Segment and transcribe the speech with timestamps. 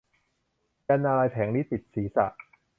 [0.87, 2.25] ยันต์นารายณ์แผลงฤทธิ์ปิดศรีษะ